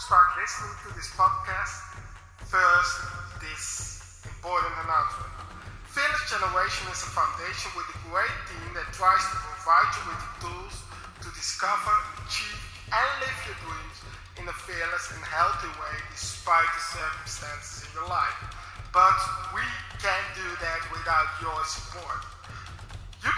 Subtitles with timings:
[0.00, 1.92] start listening to this podcast,
[2.48, 3.04] first,
[3.36, 5.28] this important announcement.
[5.92, 10.20] Fearless Generation is a foundation with a great team that tries to provide you with
[10.24, 10.76] the tools
[11.20, 11.92] to discover,
[12.24, 13.96] achieve, and live your dreams
[14.40, 18.40] in a fearless and healthy way despite the circumstances in your life.
[18.96, 19.20] But
[19.52, 19.62] we
[20.00, 22.24] can't do that without your support.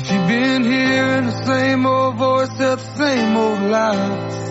[0.00, 4.50] if you've been hearing the same old voice at the same old lies,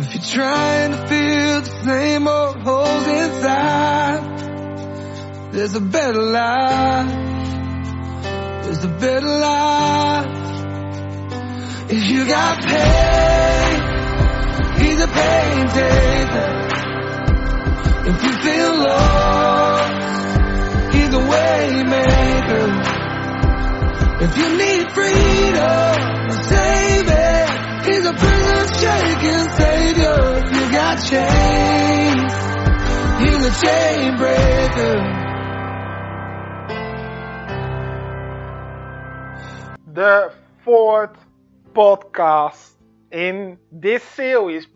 [0.00, 4.22] if you're trying to fill the same old holes inside,
[5.52, 7.23] there's a better life.
[8.84, 10.26] A better life.
[11.88, 13.80] If you got pain,
[14.76, 16.50] he's a pain taker.
[18.10, 19.88] If you feel lost,
[20.94, 22.68] he's a way maker.
[24.20, 25.96] If you need freedom,
[26.28, 27.46] a savior,
[27.86, 30.20] he's a prison shaking savior.
[30.44, 32.32] If you got chains,
[33.22, 35.23] he's a chain breaker.
[39.94, 40.32] The
[40.64, 41.16] fourth
[41.72, 42.72] podcast
[43.12, 44.66] in this series,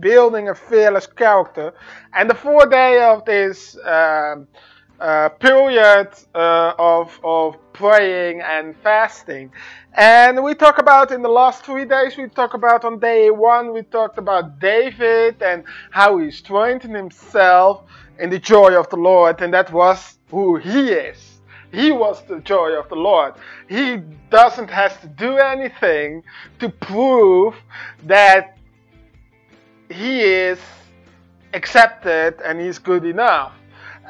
[0.00, 1.74] Building a Fearless Character.
[2.14, 4.48] And the fourth day of this um,
[4.98, 9.52] uh, period uh, of, of praying and fasting.
[9.92, 13.74] And we talk about in the last three days, we talk about on day one,
[13.74, 17.84] we talked about David and how he strengthened himself
[18.18, 19.42] in the joy of the Lord.
[19.42, 21.41] And that was who he is.
[21.72, 23.34] He was the joy of the Lord.
[23.68, 23.96] He
[24.30, 26.22] doesn't have to do anything
[26.58, 27.54] to prove
[28.04, 28.58] that
[29.88, 30.58] he is
[31.54, 33.52] accepted and he's good enough.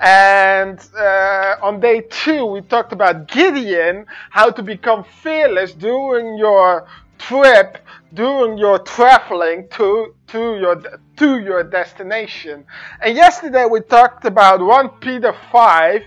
[0.01, 6.89] And uh, on day two, we talked about Gideon, how to become fearless during your
[7.19, 7.79] trip,
[8.15, 10.83] during your traveling to to your
[11.19, 12.65] to your destination.
[13.01, 16.03] And yesterday we talked about 1 Peter 5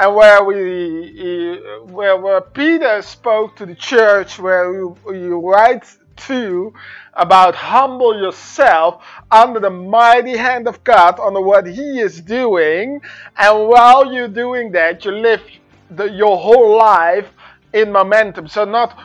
[0.00, 5.84] and where we where, where Peter spoke to the church where you, you write
[6.16, 6.72] to
[7.12, 13.02] about humble yourself under the mighty hand of God under what he is doing.
[13.36, 15.42] And while you're doing that you live
[15.90, 17.26] the, your whole life
[17.74, 18.48] in momentum.
[18.48, 18.98] So not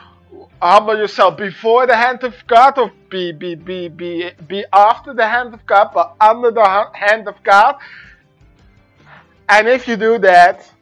[0.62, 5.28] humble yourself before the hand of God or be, be, be, be, be after the
[5.28, 7.76] hand of God but under the hand of God.
[9.50, 10.72] And if you do that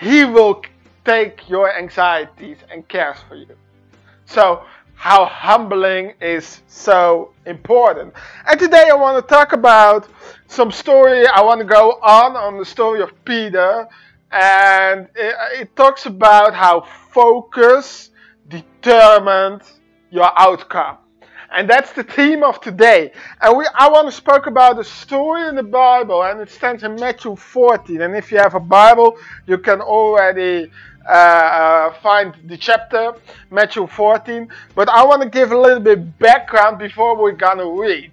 [0.00, 0.62] he will
[1.04, 3.54] take your anxieties and cares for you.
[4.24, 8.12] So, how humbling is so important.
[8.46, 10.08] And today I want to talk about
[10.46, 11.26] some story.
[11.26, 13.88] I want to go on on the story of Peter,
[14.30, 16.82] and it, it talks about how
[17.12, 18.10] focus
[18.48, 19.62] determined
[20.10, 20.98] your outcome.
[21.52, 23.12] And that's the theme of today.
[23.40, 26.84] And we, I want to speak about a story in the Bible, and it stands
[26.84, 28.02] in Matthew 14.
[28.02, 30.70] And if you have a Bible, you can already
[31.08, 33.14] uh, uh, find the chapter,
[33.50, 34.48] Matthew 14.
[34.76, 38.12] But I want to give a little bit background before we're gonna read.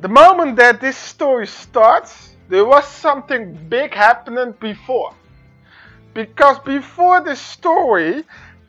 [0.00, 5.14] The moment that this story starts, there was something big happening before.
[6.12, 8.24] Because before this story,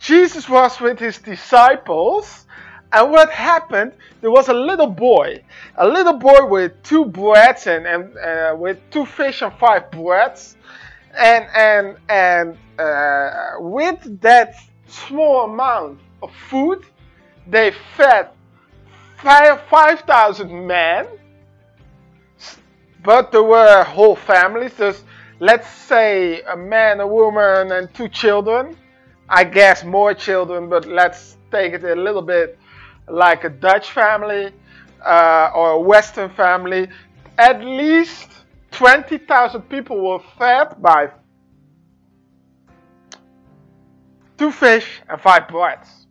[0.06, 2.46] Jesus was with his disciples,
[2.94, 3.94] and what happened?
[4.22, 5.44] There was a little boy,
[5.78, 10.57] a little boy with two breads and, and uh, with two fish and five breads,
[11.18, 14.57] and and and uh, with that
[14.88, 16.86] small amount of food,
[17.48, 18.30] they fed
[19.18, 21.08] five five thousand men.
[23.04, 24.75] But there were whole families.
[24.75, 25.04] There's
[25.40, 28.78] let's say a man, a woman, and two children
[29.30, 32.60] I guess more children, but let's take it a little bit
[33.07, 34.51] like a Dutch family
[35.04, 36.88] uh, or a Western family.
[37.38, 38.30] At least
[38.72, 41.10] 20,000 people were fed by
[44.38, 46.07] two fish and five breads.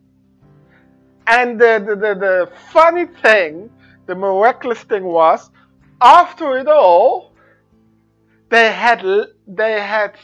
[1.27, 3.69] And the, the, the, the funny thing,
[4.05, 5.49] the miraculous thing was,
[6.01, 7.33] after it all,
[8.49, 9.03] they had
[9.47, 10.15] they had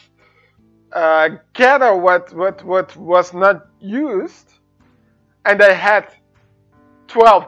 [0.92, 4.52] uh, gathered what, what what was not used,
[5.44, 6.14] and they had
[7.08, 7.46] twelve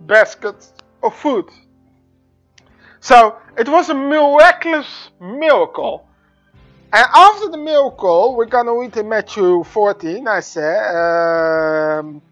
[0.00, 0.72] baskets
[1.02, 1.48] of food.
[3.00, 6.08] So it was a miraculous miracle.
[6.92, 10.26] And after the miracle, we're gonna read in Matthew 14.
[10.26, 12.22] I say, um,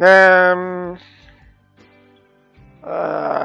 [0.00, 0.98] um,
[2.82, 3.43] um,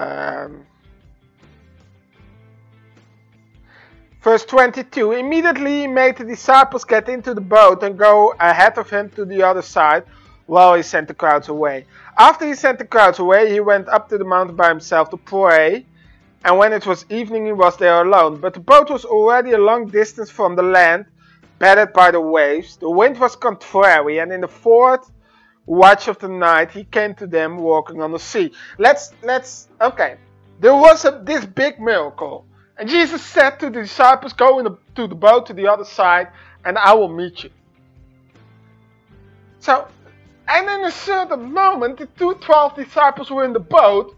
[4.40, 5.12] verse 22.
[5.12, 9.26] Immediately he made the disciples get into the boat and go ahead of him to
[9.26, 10.04] the other side,
[10.46, 11.86] while he sent the crowds away.
[12.18, 15.18] After he sent the crowds away, he went up to the mountain by himself to
[15.18, 15.86] pray.
[16.46, 18.40] And when it was evening, he was there alone.
[18.40, 21.06] But the boat was already a long distance from the land,
[21.60, 22.78] battered by the waves.
[22.78, 25.12] The wind was contrary, and in the fourth
[25.66, 28.54] watch of the night, he came to them walking on the sea.
[28.78, 30.16] Let's, let's, okay.
[30.62, 32.46] There was a, this big miracle.
[32.80, 36.30] And Jesus said to the disciples, Go the, to the boat to the other side,
[36.66, 37.52] and I will meet you.
[39.60, 39.88] So,
[40.48, 44.16] and in a certain moment, the two twelve disciples were in the boat.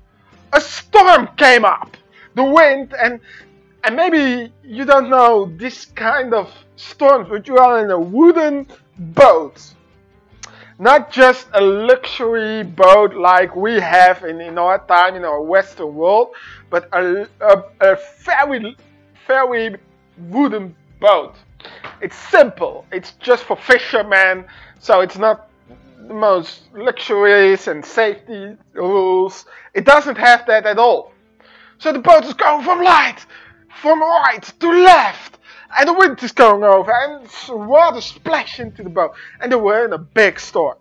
[0.54, 1.98] A storm came up
[2.36, 3.19] the wind and
[3.84, 8.68] and maybe you don't know this kind of storms, but you are in a wooden
[8.98, 9.74] boat.
[10.81, 15.94] Not just a luxury boat like we have in, in our time in our Western
[15.94, 16.30] world,
[16.72, 18.75] but a, a, a very,
[19.28, 19.78] very
[20.18, 21.36] wooden boat.
[22.01, 22.88] It's simple.
[22.92, 24.45] It's just for fishermen,
[24.80, 25.51] so it's not
[26.07, 29.45] the most luxurious and safety rules.
[29.75, 31.12] It doesn't have that at all.
[31.78, 33.24] So the boat is going from right,
[33.83, 35.38] from right to left.
[35.77, 37.29] And the wind is going over and
[37.68, 39.13] water splash into the boat.
[39.39, 40.77] And they were in a big storm.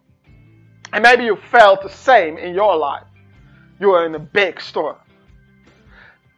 [0.93, 3.05] And maybe you felt the same in your life.
[3.79, 4.97] You are in a big storm.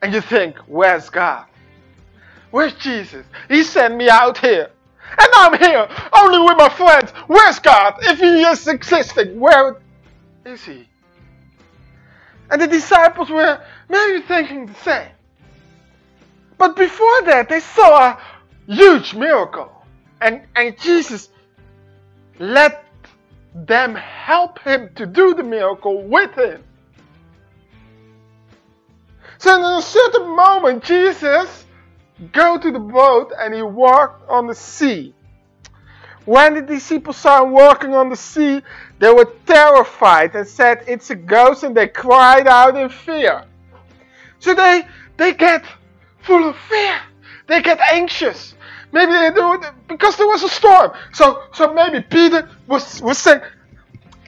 [0.03, 1.47] And you think, where's God?
[2.51, 3.25] Where's Jesus?
[3.49, 4.71] He sent me out here.
[5.19, 7.11] And I'm here, only with my friends.
[7.27, 7.95] Where's God?
[8.03, 9.81] If He is existing, where
[10.45, 10.89] is He?
[12.51, 15.09] And the disciples were maybe thinking the same.
[16.59, 18.19] But before that, they saw a
[18.73, 19.71] huge miracle.
[20.21, 21.31] And, and Jesus
[22.39, 22.85] let
[23.55, 26.63] them help him to do the miracle with him.
[29.39, 31.65] So in a certain moment, Jesus
[32.33, 35.15] go to the boat and he walked on the sea.
[36.25, 38.63] When the disciples saw him walking on the sea,
[39.01, 43.45] they were terrified and said, It's a ghost, and they cried out in fear.
[44.39, 44.83] So they,
[45.17, 45.65] they get
[46.21, 47.01] full of fear.
[47.49, 48.55] They get anxious.
[48.93, 50.93] Maybe they do it because there was a storm.
[51.13, 53.41] So, so maybe Peter was, was saying,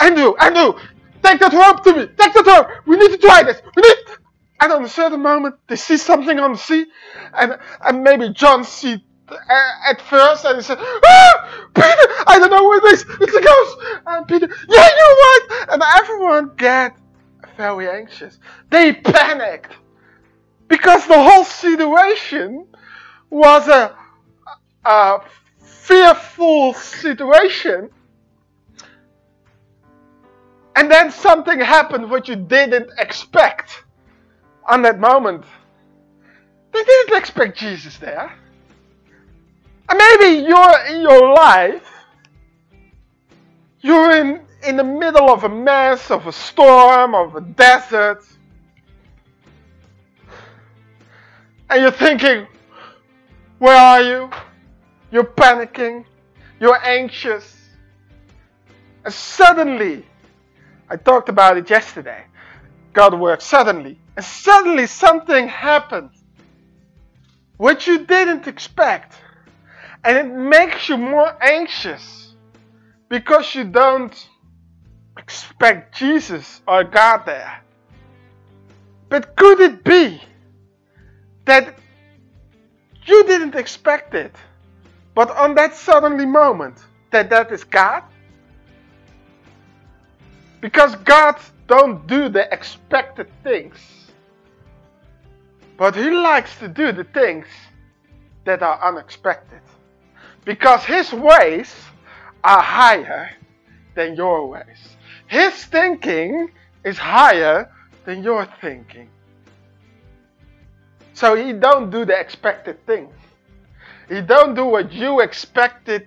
[0.00, 0.80] Andrew, Andrew,
[1.22, 2.06] take that rope to me.
[2.06, 2.68] Take that rope.
[2.86, 3.60] We need to try this.
[3.76, 3.96] We need.
[4.60, 6.86] And on a certain moment, they see something on the sea,
[7.34, 9.04] and and maybe John see
[9.86, 13.04] at first and he said, ah, Peter, I don't know what it is.
[13.20, 14.02] It's a ghost.
[14.06, 15.66] And Peter, yeah, you're right.
[15.70, 16.96] And everyone get
[17.56, 18.38] very anxious.
[18.70, 19.72] They panicked
[20.68, 22.66] because the whole situation
[23.30, 23.96] was a,
[24.84, 25.20] a
[25.58, 27.90] fearful situation.
[30.76, 33.84] And then something happened what you didn't expect
[34.68, 35.44] on that moment.
[36.72, 38.32] They didn't expect Jesus there.
[39.88, 41.92] And maybe you're in your life,
[43.80, 48.24] you're in, in the middle of a mess, of a storm, of a desert.
[51.70, 52.46] And you're thinking,
[53.58, 54.30] where are you?
[55.14, 56.06] You're panicking.
[56.58, 57.56] You're anxious.
[59.04, 60.04] And suddenly,
[60.90, 62.24] I talked about it yesterday.
[62.92, 64.00] God works suddenly.
[64.16, 66.10] And suddenly something happened
[67.58, 69.14] which you didn't expect.
[70.02, 72.34] And it makes you more anxious
[73.08, 74.28] because you don't
[75.16, 77.62] expect Jesus or God there.
[79.08, 80.20] But could it be
[81.44, 81.78] that
[83.06, 84.34] you didn't expect it,
[85.14, 86.78] but on that suddenly moment,
[87.10, 88.02] that that is God?
[90.60, 93.76] Because God don't do the expected things.
[95.76, 97.46] But he likes to do the things
[98.44, 99.60] that are unexpected.
[100.44, 101.74] Because his ways
[102.42, 103.30] are higher
[103.94, 104.96] than your ways.
[105.26, 106.50] His thinking
[106.84, 107.70] is higher
[108.04, 109.08] than your thinking.
[111.14, 113.14] So he don't do the expected things.
[114.08, 116.06] He don't do what you expected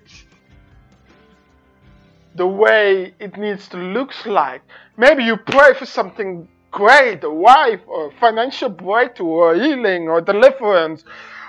[2.34, 4.62] the way it needs to look like.
[4.96, 11.04] Maybe you pray for something great, a wife, or financial breakthrough, or healing, or deliverance,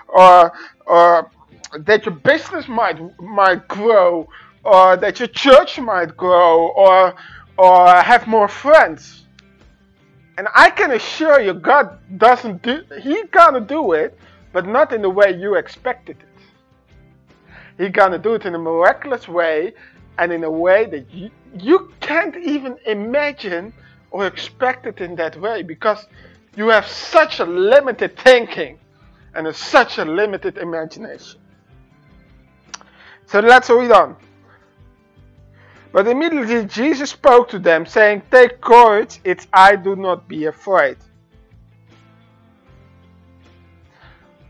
[0.08, 0.52] or
[0.86, 1.32] or
[1.78, 4.28] that your business might might grow,
[4.64, 7.14] or that your church might grow, or
[7.58, 9.26] or have more friends.
[10.38, 12.82] And I can assure you, God doesn't do.
[13.02, 14.18] He gonna do it,
[14.54, 16.29] but not in the way you expected it.
[17.80, 19.74] He gonna do it in a miraculous way,
[20.18, 23.72] and in a way that you, you can't even imagine
[24.12, 26.06] or expect it in that way because
[26.58, 28.78] you have such a limited thinking
[29.34, 31.40] and a, such a limited imagination.
[33.28, 34.18] So let's read on.
[35.94, 40.98] But immediately Jesus spoke to them, saying, Take courage, it's I, do not be afraid.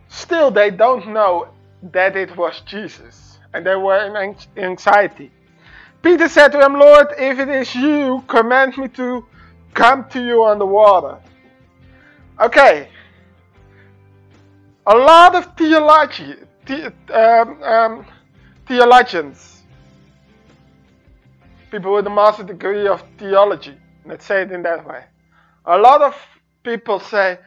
[0.08, 1.50] Still, they don't know
[1.82, 5.32] that it was Jesus, and they were in anxiety.
[6.02, 9.26] Peter said to him, Lord, if it is you, command me to
[9.74, 11.20] come to you on the water.
[12.40, 12.90] Okay.
[14.88, 18.06] A lot of theology, the, um, um,
[18.66, 19.64] theologians,
[21.70, 25.04] people with a master degree of theology, let's say it in that way.
[25.66, 26.16] A lot of
[26.64, 27.38] people say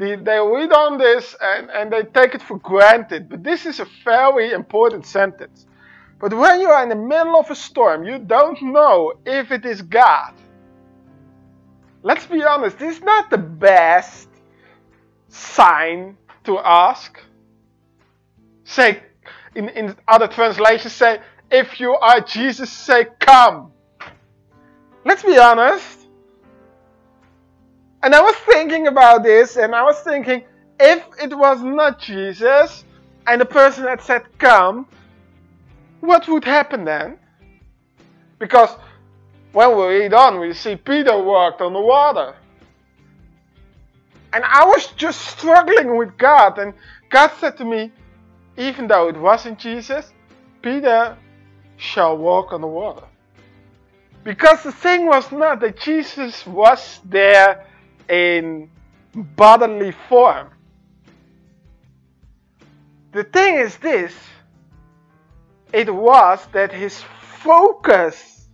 [0.00, 3.80] they, they read on this and, and they take it for granted, but this is
[3.80, 5.66] a very important sentence.
[6.18, 9.64] But when you are in the middle of a storm, you don't know if it
[9.64, 10.34] is God
[12.02, 14.28] let's be honest, this is not the best
[15.28, 17.18] sign to ask.
[18.64, 19.02] Say,
[19.54, 23.72] in, in other translations, say, if you are Jesus, say, come.
[25.04, 25.99] Let's be honest.
[28.02, 30.42] And I was thinking about this, and I was thinking,
[30.78, 32.84] if it was not Jesus,
[33.26, 34.86] and the person had said, come,
[36.00, 37.18] what would happen then?
[38.38, 38.70] Because
[39.52, 42.34] when we read on, we see Peter walked on the water.
[44.32, 46.72] And I was just struggling with God, and
[47.10, 47.92] God said to me,
[48.56, 50.12] even though it wasn't Jesus,
[50.62, 51.16] Peter
[51.76, 53.04] shall walk on the water.
[54.24, 57.66] Because the thing was not that Jesus was there
[58.10, 58.68] in
[59.14, 60.50] bodily form.
[63.12, 64.14] The thing is this
[65.72, 67.02] it was that his
[67.42, 68.48] focus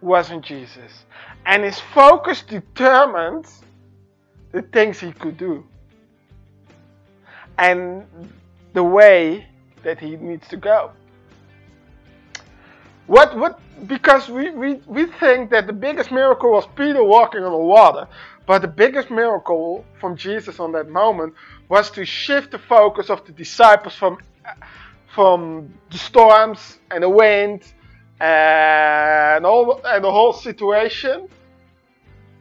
[0.00, 1.04] wasn't Jesus.
[1.44, 3.46] And his focus determined
[4.52, 5.64] the things he could do
[7.58, 8.06] and
[8.72, 9.46] the way
[9.82, 10.92] that he needs to go.
[13.10, 17.50] What, what, because we, we, we think that the biggest miracle was Peter walking on
[17.50, 18.06] the water,
[18.46, 21.34] but the biggest miracle from Jesus on that moment
[21.68, 24.18] was to shift the focus of the disciples from,
[25.12, 27.64] from the storms and the wind
[28.20, 31.26] and all and the whole situation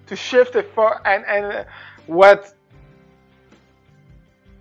[0.05, 1.65] to shift it for and and
[2.05, 2.53] what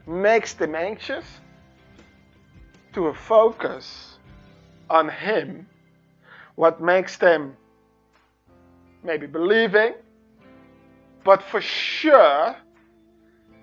[0.06, 1.26] makes them anxious
[2.94, 4.16] to a focus
[4.88, 5.66] on him
[6.58, 7.56] what makes them
[9.04, 9.94] maybe believing
[11.22, 12.56] but for sure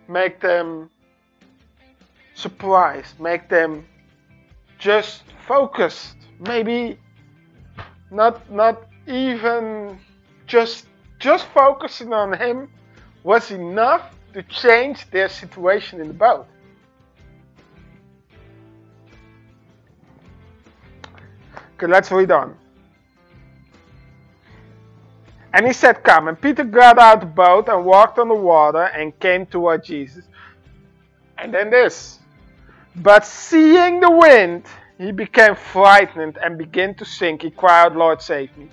[0.07, 0.89] make them
[2.35, 3.85] surprised make them
[4.79, 6.97] just focused maybe
[8.11, 9.99] not not even
[10.47, 10.85] just
[11.19, 12.69] just focusing on him
[13.23, 16.45] was enough to change their situation in the boat.
[21.75, 22.55] Okay, let's read on.
[25.55, 26.27] And he said, Come.
[26.27, 30.25] And Peter got out the boat and walked on the water and came toward Jesus.
[31.37, 32.19] And then this.
[32.97, 34.65] But seeing the wind,
[34.97, 37.41] he became frightened and began to sink.
[37.41, 38.67] He cried, Lord, save me.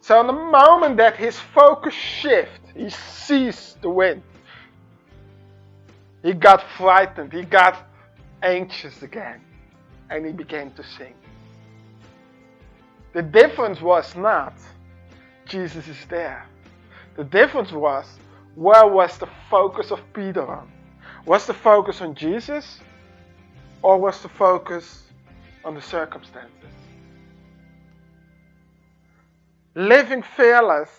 [0.00, 4.22] So, in the moment that his focus shifted, he seized the wind.
[6.22, 7.84] He got frightened, he got
[8.44, 9.40] anxious again,
[10.08, 11.16] and he began to sink.
[13.12, 14.54] The difference was not
[15.44, 16.46] Jesus is there.
[17.16, 18.06] The difference was
[18.54, 20.70] where was the focus of Peter on?
[21.26, 22.80] Was the focus on Jesus
[23.82, 25.04] or was the focus
[25.64, 26.50] on the circumstances?
[29.74, 30.90] Living fearless,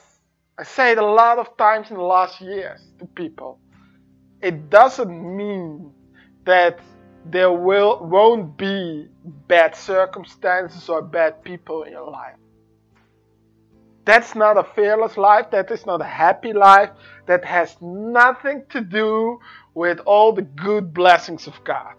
[0.57, 3.59] I say it a lot of times in the last years to people.
[4.41, 5.91] It doesn't mean
[6.45, 6.79] that
[7.25, 9.07] there will won't be
[9.47, 12.35] bad circumstances or bad people in your life.
[14.05, 15.51] That's not a fearless life.
[15.51, 16.89] That is not a happy life.
[17.25, 19.39] That has nothing to do
[19.73, 21.95] with all the good blessings of God.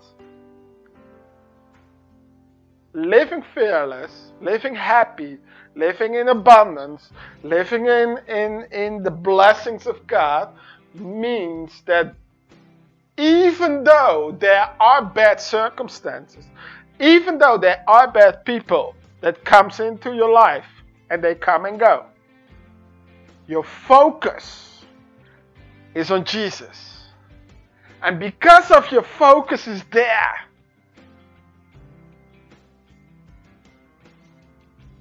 [2.95, 5.38] living fearless, living happy,
[5.75, 7.11] living in abundance,
[7.43, 10.50] living in, in, in the blessings of God
[10.95, 12.14] means that
[13.16, 16.47] even though there are bad circumstances,
[17.00, 20.66] even though there are bad people that comes into your life
[21.11, 22.06] and they come and go,
[23.47, 24.85] your focus
[25.94, 27.09] is on Jesus.
[28.02, 30.35] And because of your focus is there,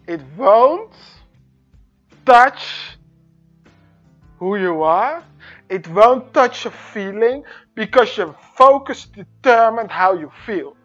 [0.08, 0.94] it won't
[2.26, 2.98] touch
[4.38, 5.24] who you are.
[5.70, 7.44] It won't touch your feeling
[7.76, 10.76] because your focus determined how you feel.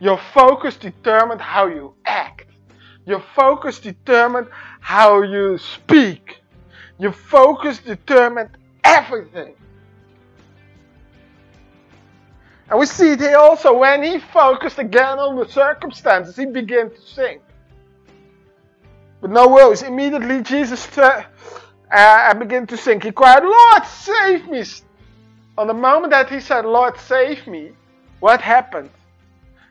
[0.00, 2.46] Your focus determined how you act.
[3.04, 4.48] Your focus determined
[4.80, 6.40] how you speak.
[6.98, 9.54] Your focus determined everything.
[12.70, 16.90] And we see it here also when he focused again on the circumstances, he began
[16.90, 17.42] to sink.
[19.20, 20.86] But no worries, immediately Jesus
[21.92, 21.96] uh,
[22.30, 23.04] uh, began to sink.
[23.04, 24.64] He cried, Lord, save me.
[25.58, 27.72] On the moment that he said, Lord, save me,
[28.20, 28.90] what happened?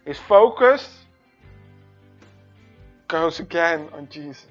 [0.06, 1.00] His focus
[3.08, 4.48] goes again on Jesus.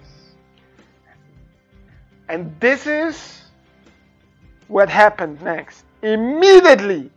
[2.29, 3.43] And this is
[4.69, 5.85] what happened next.
[6.03, 7.11] Immediately,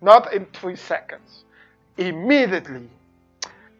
[0.00, 1.44] not in three seconds,
[1.96, 2.88] immediately,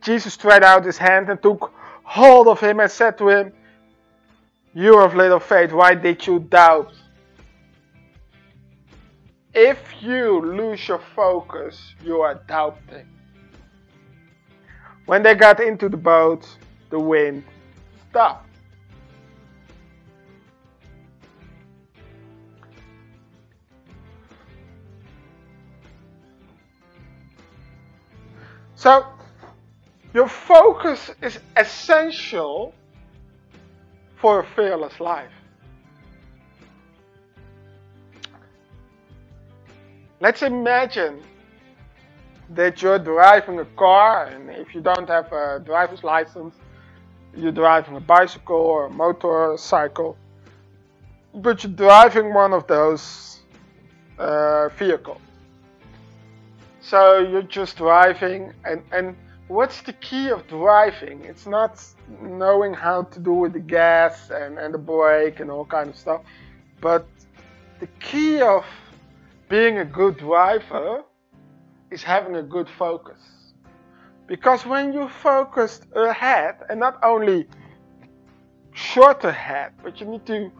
[0.02, 1.72] Jesus spread out his hand and took
[2.04, 3.52] hold of him and said to him,
[4.74, 6.94] You of little faith, why did you doubt?
[9.52, 13.06] If you lose your focus, you are doubting.
[15.04, 16.48] When they got into the boat,
[16.88, 17.44] the wind
[18.08, 18.48] stopped.
[28.74, 29.04] So,
[30.14, 32.74] your focus is essential
[34.22, 35.32] for a fearless life.
[40.20, 41.20] Let's imagine
[42.50, 46.54] that you're driving a car, and if you don't have a driver's license,
[47.36, 50.16] you're driving a bicycle or a motorcycle,
[51.34, 53.40] but you're driving one of those
[54.18, 55.20] uh, vehicles.
[56.80, 59.16] So you're just driving, and, and
[59.52, 61.24] what's the key of driving?
[61.24, 61.84] It's not
[62.20, 65.96] knowing how to do with the gas and, and the brake and all kind of
[65.96, 66.22] stuff,
[66.80, 67.06] but
[67.80, 68.64] the key of
[69.50, 71.02] being a good driver
[71.90, 73.20] is having a good focus.
[74.26, 77.46] Because when you focused ahead, and not only
[78.72, 80.50] short ahead, but you need to.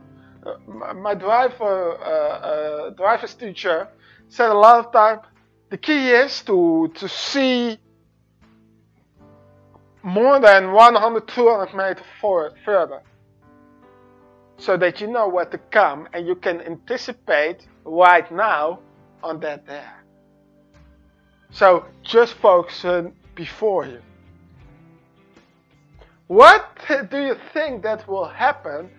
[0.45, 3.89] Uh, my driver, uh, uh, driver's teacher
[4.29, 5.21] said a lot of time,
[5.71, 7.79] the key is to to see
[10.03, 12.05] more than 100, 200 meters
[12.65, 13.03] further,
[14.57, 18.81] so that you know what to come and you can anticipate right now
[19.23, 20.05] on that there.
[21.51, 24.01] So just focus on before you.
[26.29, 26.67] What
[27.11, 28.91] do you think that will happen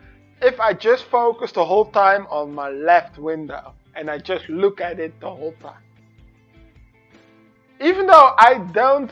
[0.41, 4.81] if I just focus the whole time on my left window and I just look
[4.81, 5.81] at it the whole time?
[7.81, 9.11] Even though I don't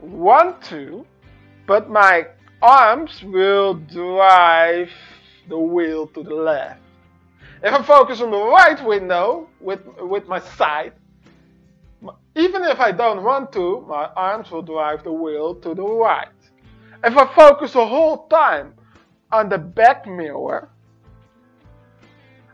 [0.00, 1.04] want to,
[1.70, 2.26] but my
[2.60, 4.90] arms will drive
[5.48, 6.80] the wheel to the left.
[7.62, 10.94] If I focus on the right window with, with my side,
[12.34, 16.26] even if I don't want to, my arms will drive the wheel to the right.
[17.04, 18.74] If I focus the whole time
[19.30, 20.70] on the back mirror,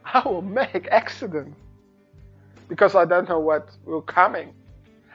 [0.05, 1.57] I will make accidents
[2.69, 4.53] because I don't know what will coming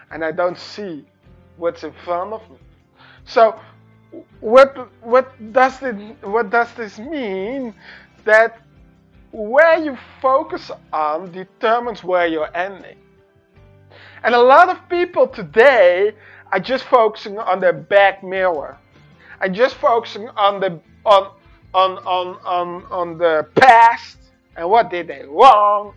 [0.10, 1.06] and I don't see
[1.58, 2.58] what's in front of me.
[3.26, 3.60] So
[4.40, 7.74] what what does it what does this mean?
[8.26, 8.60] That
[9.32, 12.98] where you focus on determines where you're ending.
[14.24, 16.14] And a lot of people today
[16.52, 18.78] are just focusing on their back mirror.
[19.40, 21.32] Are just focusing on the on
[21.74, 24.18] on on on, on the past
[24.56, 25.94] and what did they wrong.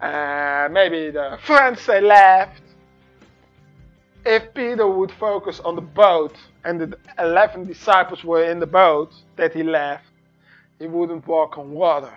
[0.00, 2.62] Uh, maybe the friends they left.
[4.24, 9.12] If Peter would focus on the boat and the 11 disciples were in the boat
[9.36, 10.04] that he left,
[10.78, 12.12] he wouldn't walk on water.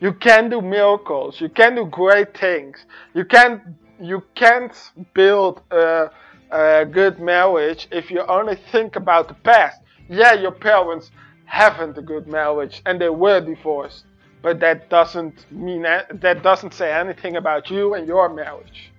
[0.00, 1.40] You can do miracles.
[1.40, 2.84] You can do great things.
[3.14, 3.62] You can't
[4.00, 4.74] you can't
[5.14, 6.10] build a,
[6.50, 9.80] a good marriage if you only think about the past.
[10.08, 11.12] Yeah, your parents
[11.44, 14.04] haven't a good marriage and they were divorced,
[14.42, 18.91] but that doesn't mean that doesn't say anything about you and your marriage.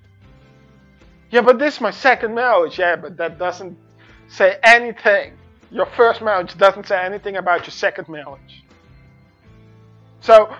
[1.33, 2.77] Yeah, but this is my second marriage.
[2.77, 3.75] Yeah, but that doesn't
[4.27, 5.33] say anything.
[5.71, 8.63] Your first marriage doesn't say anything about your second marriage.
[10.21, 10.55] So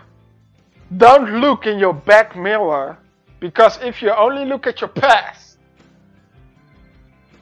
[0.97, 2.97] don't look in your back mirror
[3.39, 5.59] because if you only look at your past,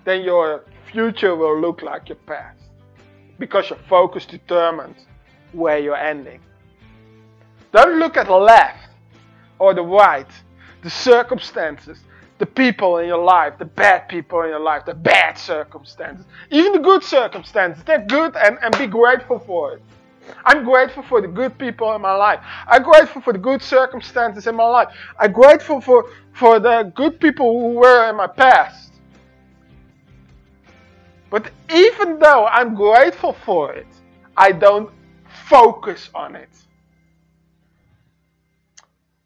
[0.04, 2.60] then your future will look like your past
[3.39, 5.06] because your focus determines
[5.54, 6.41] where you're ending.
[7.72, 8.89] Don't look at the left
[9.58, 10.28] or the right,
[10.84, 11.98] the circumstances,
[12.42, 16.74] the people in your life, the bad people in your life, the bad circumstances, even
[16.74, 17.84] the good circumstances.
[17.84, 19.84] They're good and, and be grateful for it.
[20.46, 22.40] I'm grateful for the good people in my life.
[22.66, 24.88] I'm grateful for the good circumstances in my life.
[25.20, 28.92] I'm grateful for, for the good people who were in my past.
[31.30, 33.88] But even though I'm grateful for it,
[34.36, 34.90] I don't
[35.48, 36.50] focus on it.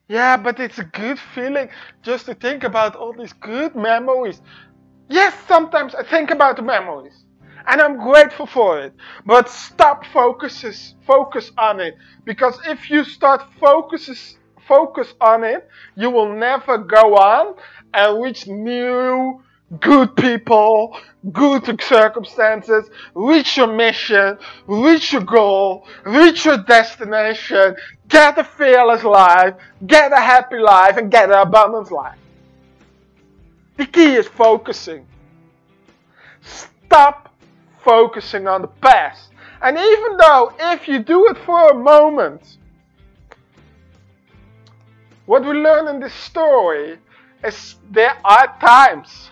[0.07, 1.69] Yeah, but it's a good feeling
[2.03, 4.41] just to think about all these good memories.
[5.09, 7.25] Yes, sometimes I think about the memories.
[7.67, 8.93] And I'm grateful for it.
[9.25, 11.95] But stop focuses focus on it.
[12.25, 14.37] Because if you start focuses
[14.67, 17.55] focus on it, you will never go on
[17.93, 19.41] and reach new
[19.79, 20.97] good people,
[21.31, 27.75] good circumstances, reach your mission, reach your goal, reach your destination,
[28.07, 29.55] get a fearless life,
[29.87, 32.17] get a happy life, and get an abundant life.
[33.77, 35.05] The key is focusing.
[36.41, 37.33] Stop
[37.83, 39.31] focusing on the past.
[39.61, 42.57] And even though if you do it for a moment,
[45.25, 46.99] what we learn in this story
[47.43, 49.31] is there are times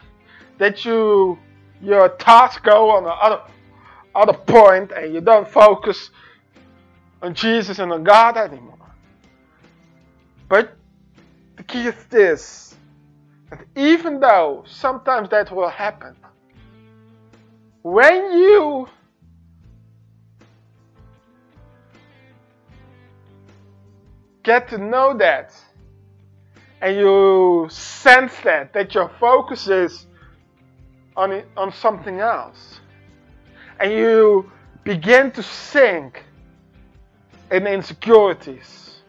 [0.64, 1.38] that you
[1.82, 3.42] your thoughts go on the other
[4.16, 6.10] other point and you don't focus
[7.22, 8.88] on Jesus and on God anymore.
[10.48, 10.78] But
[11.58, 12.76] the key is this
[13.50, 16.16] that even though sometimes that will happen,
[17.82, 18.88] when you
[24.44, 25.54] get to know that
[26.82, 30.08] and you sense that, that your focus is
[31.16, 32.80] on, it, on something else,
[33.80, 34.52] and you
[34.84, 36.24] begin to sink
[37.52, 39.02] in insecurities,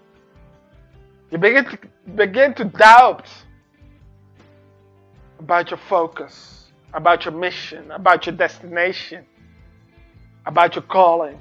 [1.30, 1.78] you begin to,
[2.14, 3.28] begin to doubt
[5.38, 9.24] about your focus, about your mission, about your destination,
[10.46, 11.38] about your calling.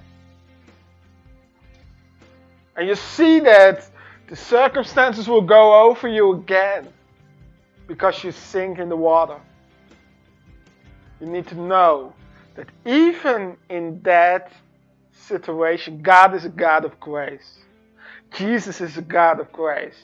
[2.75, 3.87] And you see that
[4.27, 6.87] the circumstances will go over you again
[7.87, 9.39] because you sink in the water.
[11.19, 12.13] You need to know
[12.55, 14.51] that even in that
[15.11, 17.59] situation, God is a God of grace.
[18.31, 19.95] Jesus is a God of grace.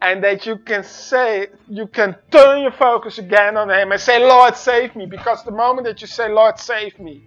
[0.00, 4.18] And that you can say, you can turn your focus again on Him and say,
[4.18, 5.06] Lord, save me.
[5.06, 7.22] Because the moment that you say, Lord, save me,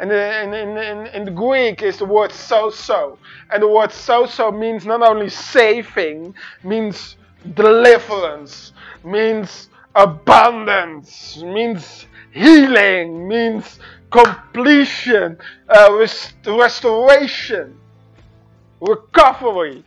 [0.00, 3.18] and in, in, in, the Greek is the word sozo.
[3.50, 7.16] And the word sozo means not only saving, means
[7.54, 13.78] deliverance, means abundance, means healing, means
[14.10, 15.38] completion,
[15.68, 17.78] uh, rest- restoration,
[18.80, 19.84] recovery.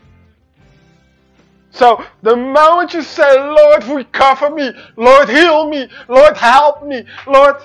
[1.71, 7.57] So the moment you say, Lord, recover me, Lord, heal me, Lord, help me, Lord,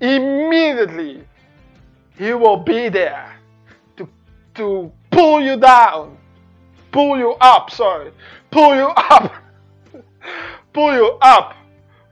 [0.00, 1.24] immediately
[2.18, 3.36] He will be there
[3.96, 4.08] to,
[4.56, 6.18] to pull you down,
[6.90, 8.12] pull you up, sorry,
[8.50, 9.32] pull you up,
[10.74, 11.54] pull you up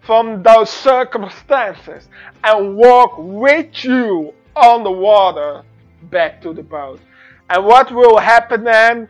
[0.03, 2.09] from those circumstances
[2.43, 5.63] and walk with you on the water
[6.05, 7.01] back to the boat.
[7.49, 9.09] And what will happen then?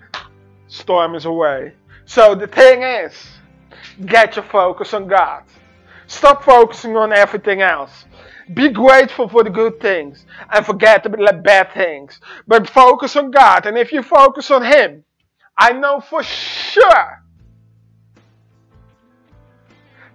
[0.68, 1.74] Storm is away.
[2.06, 3.12] So the thing is,
[4.06, 5.44] get your focus on God.
[6.06, 8.04] Stop focusing on everything else.
[8.52, 11.10] Be grateful for the good things and forget the
[11.44, 12.18] bad things.
[12.48, 13.66] But focus on God.
[13.66, 15.04] And if you focus on Him,
[15.56, 17.19] I know for sure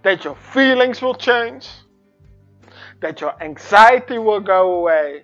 [0.06, 1.68] that your feelings will change,
[3.00, 5.24] that your anxiety will go away,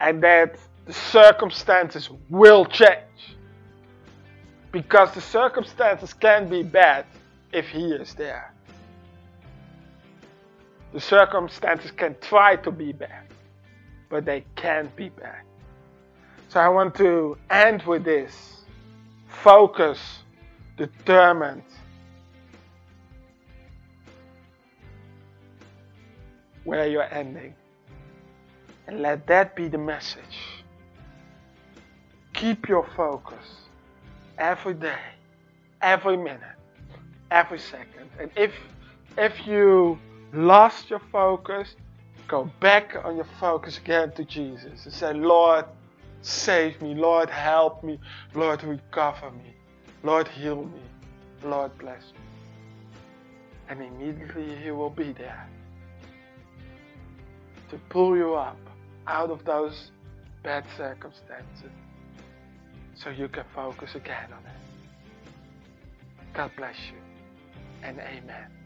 [0.00, 3.38] and that the circumstances will change.
[4.70, 7.06] Because the circumstances can be bad
[7.54, 8.52] if He is there.
[10.92, 13.28] The circumstances can try to be bad,
[14.10, 15.40] but they can't be bad.
[16.48, 18.66] So I want to end with this
[19.26, 19.98] focus,
[20.76, 21.62] determined,
[26.64, 27.54] where you're ending.
[28.86, 30.64] And let that be the message.
[32.32, 33.44] Keep your focus
[34.38, 34.98] every day,
[35.80, 36.56] every minute
[37.30, 38.10] every second.
[38.18, 38.52] And if
[39.18, 39.98] if you
[40.32, 41.74] lost your focus,
[42.28, 45.64] go back on your focus again to Jesus and say, Lord,
[46.22, 46.94] save me.
[46.94, 47.98] Lord, help me.
[48.34, 49.54] Lord, recover me.
[50.02, 50.80] Lord, heal me.
[51.42, 52.20] Lord, bless me.
[53.68, 55.48] And immediately He will be there
[57.70, 58.58] to pull you up
[59.06, 59.90] out of those
[60.42, 61.70] bad circumstances
[62.94, 65.32] so you can focus again on it.
[66.34, 66.98] God bless you
[67.82, 68.59] and amen.